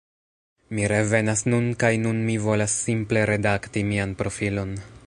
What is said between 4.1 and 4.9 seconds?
profilon